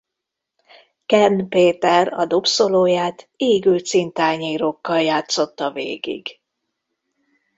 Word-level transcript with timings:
Kern 1.05 1.49
Péter 1.49 2.13
a 2.13 2.25
dobszólóját 2.25 3.29
égő 3.35 3.77
cintányérokkal 3.77 5.01
játszotta 5.01 5.71
végig. 5.71 6.39